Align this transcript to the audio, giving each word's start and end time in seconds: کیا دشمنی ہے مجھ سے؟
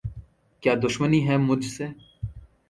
کیا 0.63 0.73
دشمنی 0.83 1.19
ہے 1.27 1.37
مجھ 1.39 1.65
سے؟ 1.65 1.85